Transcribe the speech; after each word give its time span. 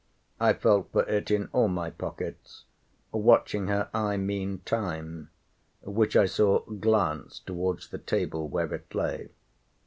I 0.39 0.53
felt 0.53 0.91
for 0.91 1.03
it 1.07 1.29
in 1.29 1.47
all 1.53 1.67
my 1.67 1.91
pockets, 1.91 2.63
watching 3.11 3.67
her 3.67 3.87
eye 3.93 4.17
mean 4.17 4.61
time, 4.65 5.29
which 5.83 6.15
I 6.15 6.25
saw 6.25 6.61
glance 6.65 7.37
towards 7.39 7.87
the 7.89 7.99
table 7.99 8.47
where 8.47 8.73
it 8.73 8.95
lay. 8.95 9.29